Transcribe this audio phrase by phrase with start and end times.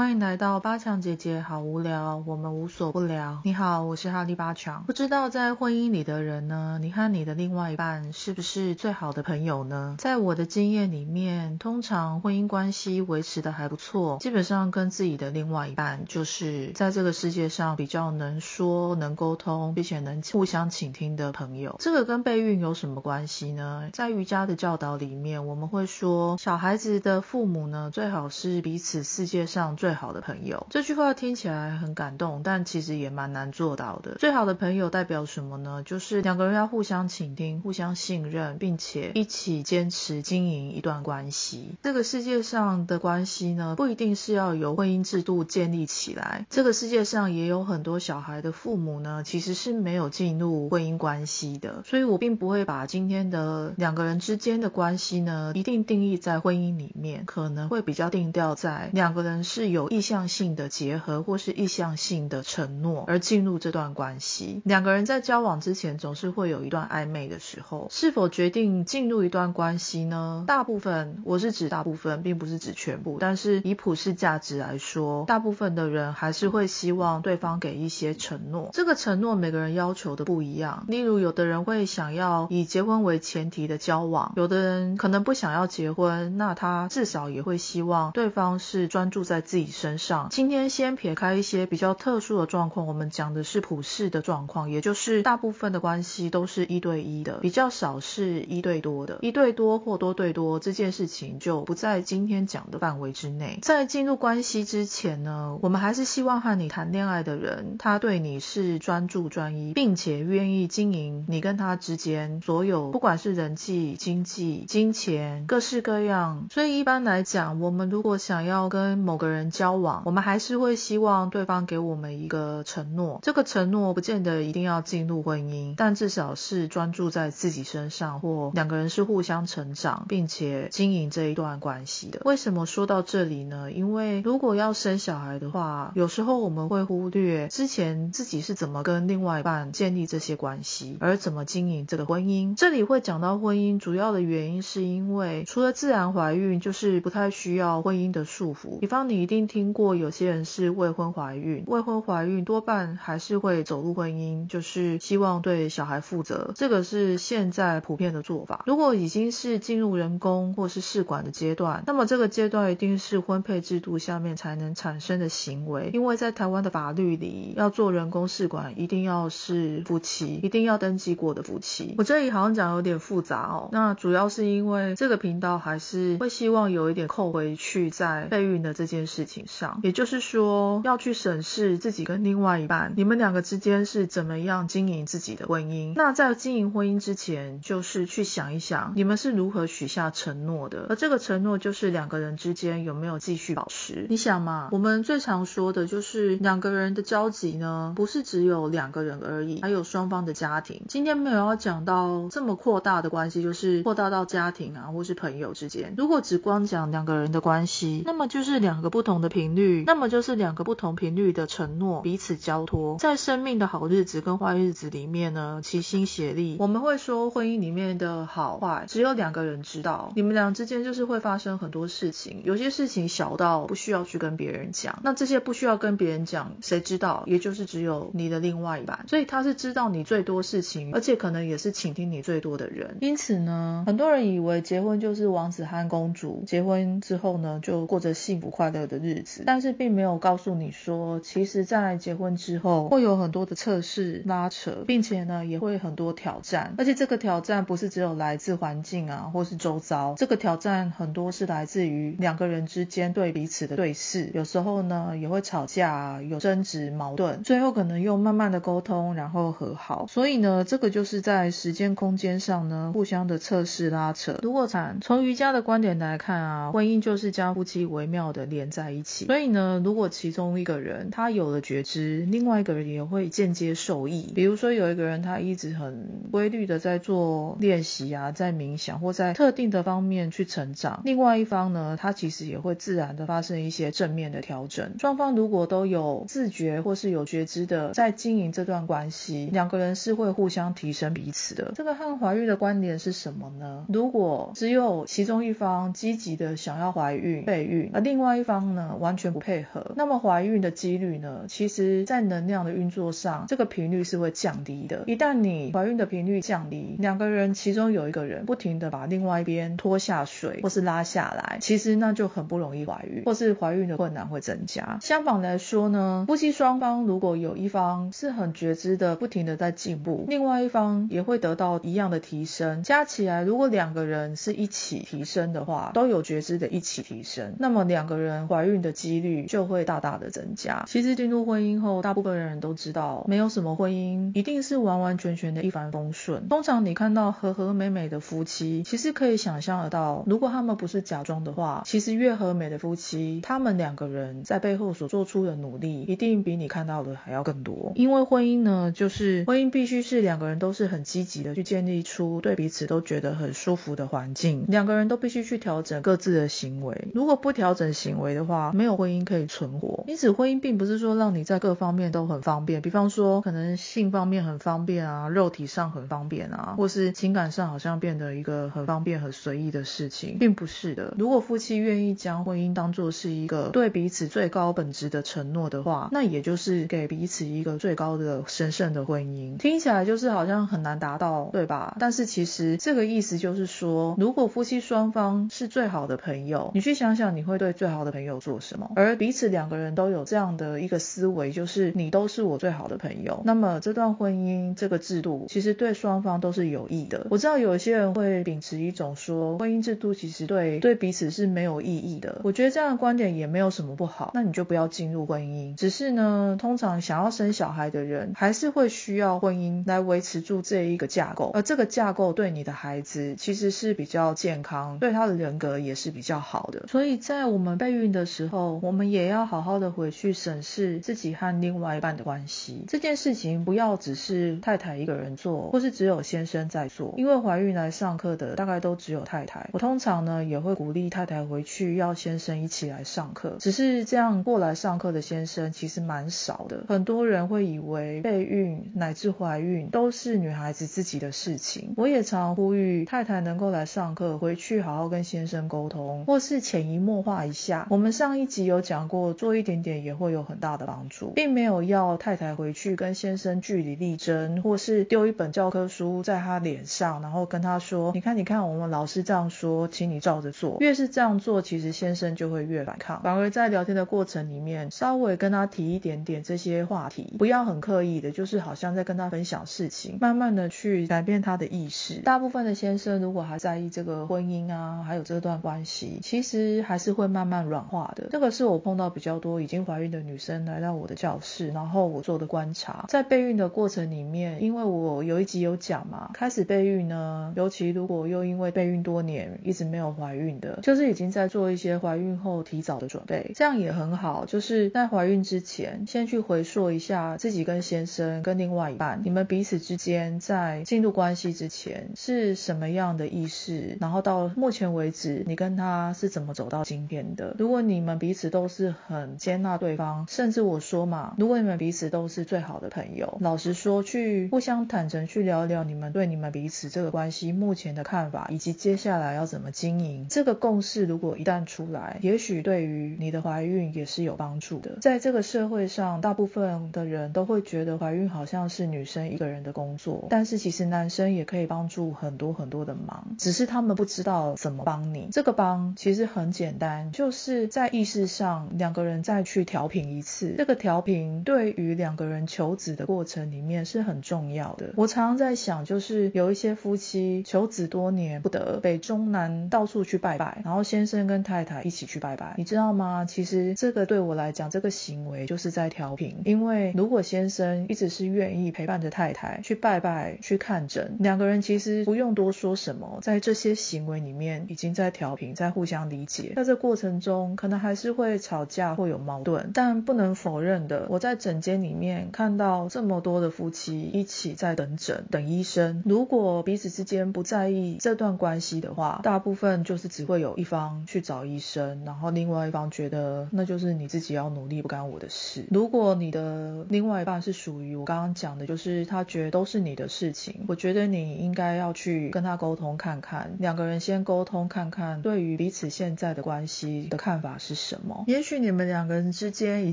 [0.00, 3.38] 欢迎来到八强姐姐，好无聊，我们无所不聊。
[3.44, 4.82] 你好，我是哈利八强。
[4.86, 9.96] 不知道在婚姻里的人呢，你和你的另外一半是不是最好的朋友呢？
[9.98, 21.76] 在我的经验里面，通常婚姻关系维持的还不错，基本上跟自己的另外一半就是在这个世界上比较能说、能沟通，并且能互相倾听的朋友。
[21.78, 23.90] 这个跟备孕有什么关系呢？
[23.92, 29.89] 在瑜伽的教导里面，我们会说，小孩子的父母呢，最好是彼此世界上最。
[29.90, 34.14] 最好的朋友，这句话听起来很感动，但其实也蛮难做到的。
[34.20, 35.82] 最好的朋友代表什么呢？
[35.84, 41.72] 就是两个人要互相倾听、互相信任，并且一起坚持经营一段关系。
[41.82, 46.46] 这个世界上的关系呢，不一定是要由婚姻制度建立起来。
[46.50, 51.82] 这个世界上也有很多小孩的父母呢，其实是没有进入婚姻关系的。
[51.84, 59.90] 所以我并不会把今天的两个人之间的关系呢，一定定义在婚姻里面，可能会比较定调在两个人是有。
[59.90, 67.88] 意向性的结合或是意向性的承诺而进入这段关系，两个人在交往之前总是会有一段暧昧的时候。
[67.90, 70.44] 是否决定进入一段关系呢？
[70.46, 73.18] 大部分，我是指大部分，并不是指全部。
[73.20, 78.70] 但是以普世价值来说，大部分的人还是会希望对方给一些承诺。
[78.72, 80.84] 这个承诺每个人要求的不一样。
[80.88, 89.59] 例如，有的人会想要以结婚为前提的交往，有的人可能不想要结婚，那他至少也会希望对方是专注在自己。
[89.66, 103.58] 身上，今天先撇开一些比较特殊的状况，我们讲的是普世的状况，也就是大部分的关系都是一对一的，比较少是一对多的，一对多或多对多这件事情就不在今天讲的范围之内。
[103.62, 116.46] 在进入关系之前呢，我们还是希望和你谈恋爱的人，他对你是专注专一，并且愿意经营你跟他之间所有，不管是人际、经济、金钱，各式各样。
[116.50, 123.18] 所以一般来讲，我们如果想要跟某个人，交往，我们还是会希望对方给我们一个承诺。
[123.22, 132.20] 这个承诺不见得一定要进入婚姻，但至少是专注在自己身上，或两个人是互相成长，并且经营这一段关系的。
[132.24, 133.72] 为什么说到这里呢？
[133.72, 142.54] 因为如果要生小孩的话，有时候我们会忽略之前自己是怎么跟另外一半建立这些关系，而怎么经营这个婚姻。
[142.54, 148.78] 这里会讲到婚姻，主要的原因是因为除了自然怀孕，就是不太需要婚姻的束缚。
[148.78, 149.39] 比方你一定。
[149.46, 158.64] 听过有些人是未婚怀孕，未婚怀孕多半还是会走入婚姻，就是希望对小孩负责，这个是现在普遍的做法。
[158.66, 171.94] 如果已经是进入人工或是试管的阶段，那么这个阶段一定是婚配制度下面才能产生的行为，因为在台湾的法律里，要做人工试管一定要是夫妻，一定要登记过的夫妻。
[171.98, 179.20] 我这里好像讲有点复杂哦，那主要是因为这个频道还是会希望有一点扣回去在备孕的这件事。
[179.30, 185.94] 情上，也就是说要去审视自己跟另外一半，你们两个之间是怎么样经营自己的婚姻。
[185.94, 194.06] 那在经营婚姻之前，就是去想一想你们是如何许下承诺的，而这个承诺就是两个人之间有没有继续保持。
[194.10, 200.82] 你想嘛，我们最常说的就是两个人的交集呢，不是只有两个人而已，还有双方的家庭。
[200.88, 205.94] 今天没有要讲到这么扩大的关系，就是扩大到家庭啊，或是朋友之间。
[205.96, 209.30] 如果只光讲两个人的关系，那么就是两个不同的。
[209.30, 216.56] 频率，那么就是两个不同频率的承诺，彼此交托，在生命的好日子跟坏日子里面呢，齐心协力。
[216.58, 227.22] 我们会说，婚姻里面的好坏只有两个人知道，你们俩之间就是会发生很多事情，有些事情小到不需要去跟别人讲，那这些不需要跟别人讲，谁知道？
[227.26, 232.96] 也就是只有你的另外一半，所以他是知道你最多事情，而且可能也是倾听你最多的人。
[233.00, 239.42] 因此呢，很多人以为结婚就是王子和公主，结婚之后呢，就过着幸福快乐的日日子。
[239.46, 246.74] 但是并没有告诉你说，其实，在结婚之后会有很多的测试拉扯，并且呢，也会很多挑战。
[246.78, 254.30] 而且这个挑战不是只有来自环境啊，或是周遭，这个挑战很多是来自于两个人之间对彼此的对视。
[254.34, 260.06] 有时候呢，也会吵架，有争执、矛盾，最后可能又慢慢的沟通，然后和好。
[260.08, 264.38] 所以呢，这个就是在时间空间上呢，互相的测试拉扯。
[264.42, 269.26] 如果从从瑜伽的观点来看啊，婚姻就是将夫妻微妙的连在一起。
[269.26, 274.32] 所以呢，如果其中一个人他有了觉知，另外一个人也会间接受益。
[274.34, 284.94] 比如说有一个人他一直很规律的在做练习啊，在冥想或在特定的方面去成长，另外一方呢，他其实也会自然的发生一些正面的调整。
[284.98, 291.72] 双方如果都有自觉或是有觉知的在经营这段关系，两个人是会互相提升彼此的。
[291.74, 293.86] 这个和怀孕的关联是什么呢？
[293.88, 298.79] 如果只有其中一方积极的想要怀孕备孕，而另外一方呢？
[298.80, 305.04] 呢完全不配合，那么怀孕的几率呢，其实在能量的运作上，这个频率是会降低的。
[305.06, 314.98] 一旦你怀孕的频率降低，两个人其中有一个人不停的把另外一边拖下水或是拉下来，其实那就很不容易怀孕，或是怀孕的困难会增加。
[315.00, 330.84] 相反来说呢，夫妻双方如果有一方是很觉知的，不停的在进步，另外一方也会得到一样的提升，加起来如果两个人是一起提升的话，都有觉知的一起提升，那么两个人怀孕的几率就会大大的增加。
[330.86, 336.48] 其实进入婚姻后，大部分人都知道，没有什么婚姻一定是完完全全的一帆风顺。
[336.48, 347.92] 通常你看到和和美美的夫妻，其实可以想象得到，如果他们不是假装的话，其实越和美的夫妻，他们两个人在背后所做出的努力，一定比你看到的还要更多。
[347.94, 357.08] 因为婚姻呢，就是婚姻必须是两个人都是很积极的去建立出对彼此都觉得很舒服的环境，两个人都必须去调整各自的行为。
[357.14, 360.04] 如果不调整行为的话，没有婚姻可以存活。
[360.06, 371.14] 因此，婚姻并不是说让你在各方面都很方便，比方说可能性方面很方便啊，肉体上很方便啊，或是情感上好像变得一个很方便、很随意的事情，并不是的。
[371.18, 379.56] 如果夫妻愿意将婚姻当做是一个对彼此最高本质的承诺的话，那也就是给彼此一个最高的神圣的婚姻。
[379.56, 381.96] 听起来就是好像很难达到，对吧？
[381.98, 388.90] 但是其实这个意思就是说，如果夫妻双方是最好的朋友，你去想想你会对最好的朋友做什么？
[388.96, 393.42] 而彼此两个人都有这样的一个思维，就是你都是我最好的朋友。
[393.44, 397.28] 那么这段婚姻这个制度，其实对双方都是有益的。
[397.30, 402.40] 我知道有些人会秉持一种说，婚姻制度其实对对彼此是没有意义的。
[402.42, 405.76] 我觉得这样的观点也没有什么不好，那你就不要进入婚姻。
[405.76, 416.86] 只是呢，通常想要生小孩的人，还是会需要婚姻来维持住这一个架构，而这个架构对你的孩子其实是比较健康，对他的人格也是比较好的。
[416.88, 422.84] 所以在我们备孕的时候，我们也要好好的回去审视自己和另外一半的关系。
[422.88, 429.68] 这件事情不要只是太太一个人做，或是只有先生在做，因为怀孕来上课的大概都只有太太。
[429.72, 436.84] 我通常呢也会鼓励太太回去要先生一起来上课，只是这样过来上课的先生其实蛮少的。
[436.88, 441.94] 很多人会以为备孕乃至怀孕都是女孩子自己的事情。
[441.96, 447.86] 我也常呼吁太太能够来上课，回去好好跟先生沟通，或是潜移默化一下。
[447.90, 463.20] 我们上上一集有讲过，做一点点也会有很大的帮助，并没有要太太回去跟先生据理力争，或是丢一本教科书在他脸上，然后跟他说：“你看，你看，我们老师这样说，请你照着做。”越是这样做，其实先生就会越反抗。
[463.20, 472.20] 反而在聊天的过程里面，稍微跟他提一点点这些话题，不要很刻意的，就是好像在跟他分享事情，慢慢的去改变他的意识。
[472.20, 478.19] 大部分的先生如果还在意这个婚姻啊，还有这段关系，其实还是会慢慢软化的。
[478.30, 494.44] 这个是我碰到比较多已经怀孕的女生来到我的教室，然后我做的观察，在备孕的过程里面，因为我有一集有讲嘛，开始备孕呢，尤其如果又因为备孕多年一直没有怀孕的，就是已经在做一些怀孕后提早的准备，这样也很好。
[494.46, 507.54] 就是在怀孕之前，先去回溯一下自己跟先生跟另外一半，你们彼此之间在进入关系之前是什么样的意识，然后到目前为止，你跟他是怎么走到今天的？
[507.58, 524.98] 如果你们彼此都是很接纳对方，甚至我说嘛，如果你们彼此都是最好的朋友，老实说，去互相坦诚去聊聊你们对你们彼此这个关系目前的看法，以及接下来要怎么经营，这个共识如果一旦出来，也许对于你的怀孕也是有帮助的。
[525.00, 535.28] 在这个社会上，大部分的人都会觉得怀孕好像是女生一个人的工作，但是其实男生也可以帮助很多很多的忙，只是他们不知道怎么帮你。
[535.32, 540.54] 这个帮其实很简单，就是在意识上两个人再去调频一次。
[540.56, 544.94] 这个调频对于两个人求子的过程里面是很重要的。
[544.96, 553.26] 我常常在想，就是有一些夫妻求子多年不得，北中南到处去拜拜，然后先生跟太太一起去拜拜，你知道吗？
[553.26, 556.38] 其实这个对我来讲，这个行为就是在调频。
[556.46, 566.54] 因为如果先生一直是愿意陪伴着太太去拜拜、去看诊，两个人其实不用多说什么，在这些行为里面已经在调频，在互相理解。
[566.56, 576.02] 在这过程中，可能还是会吵架，会有矛盾，但不能否认的，我在诊间里面看到这么多的夫妻一起在等诊、等医生。
[576.04, 585.64] 如果彼此之间不在意这段关系的话，大部分就是只会有一方去找医生，然后另外一方觉得那就是你自己要努力，不干我的事。
[585.70, 597.69] 如果你的另外一半是属于我刚刚讲的，就是他觉得都是你的事情，我觉得你应该要去跟他沟通看看，两个人先沟通看看，对于彼此现在的关系的看法是。
[597.74, 598.24] 是什么？
[598.26, 599.92] 也许你们两个人之间已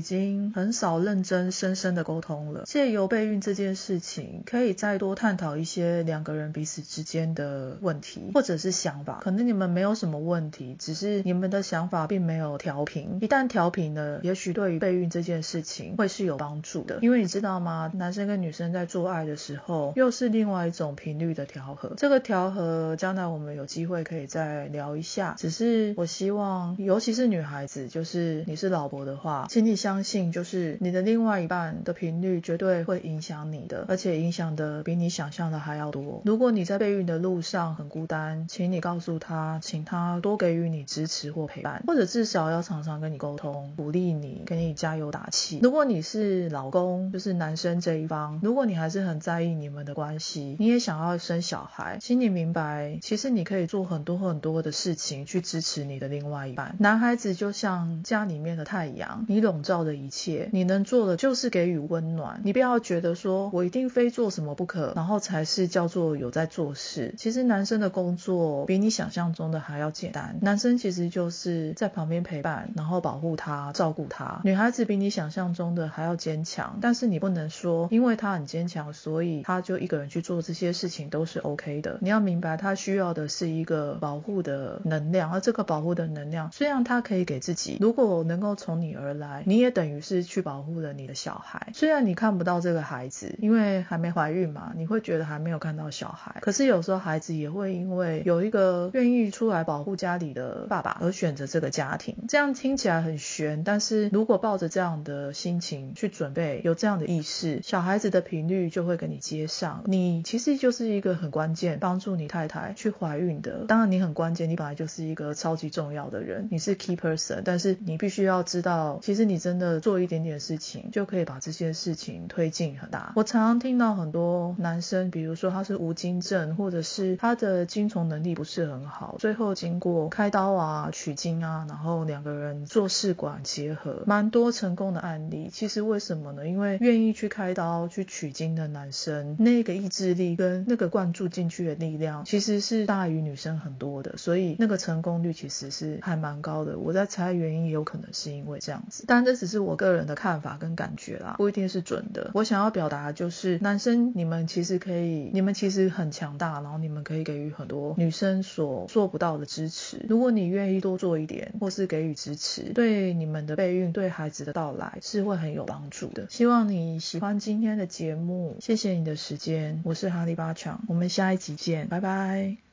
[0.00, 2.64] 经很少认真、深深的沟通了。
[2.66, 9.20] 借由备孕这件事情，可以再多探讨一些两个人彼此之间的问题，或者是想法。
[9.22, 13.18] 可能你们没有什么问题，只是你们的想法并没有调平。
[13.20, 16.98] 一旦调平了，也许对于备孕这件事情会是有帮助的。
[17.02, 17.92] 因为你知道吗？
[17.94, 21.92] 男生跟女生在做爱的时候，又是另外一种频率的调和。
[21.96, 25.36] 这个调和，将来我们有机会可以再聊一下。
[25.38, 36.22] 只是我希望，尤其是女孩子，就是你是老婆的话，请你相信，就是你的另外一半的频率绝对会影响你的，而且影响的比你想象的还要多。
[36.24, 45.60] 如果你在备孕的路上很孤单，请你告诉他，请他多给予你支持或陪伴，或者至少要常常跟你沟通，鼓励你，给你加油打气。
[45.62, 56.74] 如果你是老公，就是男生这一方，如果你还是很在意你们的关系，你也想要生小孩，请你明白，其实你可以做很多很多的事情去支持你的另外一半。
[56.78, 62.40] 男孩子就像家里面的太阳，你笼罩的一切，你能做的就是给予温暖。
[62.44, 67.12] 你不要觉得说我一定非做什么不可，然后才是叫做有在做事。
[67.18, 74.40] 其实男生的工作比你想象中的还要简单，男生其实就是在旁边陪伴，然后保护他、照顾他。
[74.44, 81.98] 女孩子比你想象中的还要坚强，但是你不能说因为他很坚强，所以他就一个人去做这些事情都是 OK 的。
[82.00, 91.70] 你要明白，他需要的是一个保护的能量，而这个保护的能量虽然他可以给自己，如果能够从你而来，你也等于是去保护了你的小孩。
[91.72, 96.36] 虽然你看不到这个孩子，因为还没怀孕嘛，你会觉得还没有看到小孩。
[96.42, 102.14] 可是有时候孩子也会因为有一个愿意出来保护家里的爸爸而选择这个家庭。
[102.28, 109.84] 这样听起来很悬，但是如果抱着这样的心情去准备，有这样的意识，小孩子的频率就会跟你接上。
[109.86, 113.64] 你其实就是一个很关键，帮助你太太去怀孕的。
[113.68, 117.37] 当然你很关键，你本来就是一个超级重要的人，你是 key person。
[117.44, 123.12] 但是你必须要知道，其实你真的做一点点事情，就可以把这些事情推进很大。
[123.16, 135.50] 我常常听到很多男生，比如说他是无精症，或者是他的精虫能力不是很好，最后经过开刀啊、取精啊，然后两个人做试管结合，蛮多成功的案例。
[135.52, 136.46] 其实为什么呢？
[136.46, 146.78] 因为愿意去开刀去取精的男生，那个意志力跟那个灌注进去的力量，其实是大于女生很多的，所以那个成功率其实是还蛮高的。
[146.78, 152.30] 我在猜原因也有可能是因为这样子，但这只是我个人的看法跟感觉啦，不一定是准的。
[152.34, 160.04] 我想要表达的就是，男生你们其实可以，你们其实很强大，然后你们可以给予很多女生所做不到的支持。
[160.08, 166.26] 如果你愿意多做一点，或是给予支持，对你们的备孕，对孩子的到来是会很有帮助的。
[166.30, 172.67] 希望你喜欢今天的节目，谢谢你的时间，我是哈利巴强，我们下一集见，拜拜。